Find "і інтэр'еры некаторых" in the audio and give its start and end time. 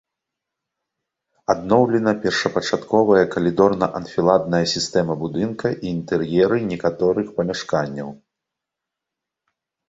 5.83-7.27